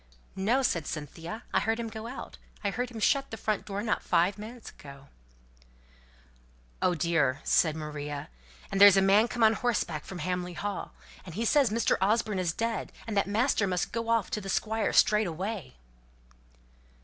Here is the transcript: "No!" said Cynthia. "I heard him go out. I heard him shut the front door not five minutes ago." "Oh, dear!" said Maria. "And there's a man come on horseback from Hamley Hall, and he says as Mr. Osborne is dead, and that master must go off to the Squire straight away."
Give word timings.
"No!" 0.35 0.63
said 0.63 0.87
Cynthia. 0.87 1.43
"I 1.53 1.59
heard 1.59 1.79
him 1.79 1.87
go 1.87 2.07
out. 2.07 2.39
I 2.63 2.71
heard 2.71 2.89
him 2.89 2.99
shut 2.99 3.29
the 3.29 3.37
front 3.37 3.65
door 3.65 3.83
not 3.83 4.01
five 4.01 4.39
minutes 4.39 4.71
ago." 4.71 5.09
"Oh, 6.81 6.95
dear!" 6.95 7.39
said 7.43 7.75
Maria. 7.75 8.27
"And 8.71 8.81
there's 8.81 8.97
a 8.97 9.01
man 9.03 9.27
come 9.27 9.43
on 9.43 9.53
horseback 9.53 10.03
from 10.03 10.17
Hamley 10.17 10.53
Hall, 10.53 10.95
and 11.23 11.35
he 11.35 11.45
says 11.45 11.71
as 11.71 11.83
Mr. 11.85 11.97
Osborne 12.01 12.39
is 12.39 12.51
dead, 12.51 12.91
and 13.05 13.15
that 13.15 13.27
master 13.27 13.67
must 13.67 13.91
go 13.91 14.09
off 14.09 14.31
to 14.31 14.41
the 14.41 14.49
Squire 14.49 14.91
straight 14.91 15.27
away." 15.27 15.75